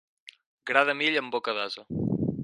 [0.69, 1.85] Gra de mill en boca d'ase.